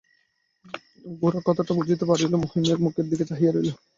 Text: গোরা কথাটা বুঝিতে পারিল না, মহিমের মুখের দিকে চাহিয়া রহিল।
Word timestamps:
গোরা 1.21 1.39
কথাটা 1.47 1.71
বুঝিতে 1.77 2.03
পারিল 2.09 2.27
না, 2.31 2.37
মহিমের 2.43 2.79
মুখের 2.83 3.05
দিকে 3.11 3.23
চাহিয়া 3.29 3.51
রহিল। 3.51 3.69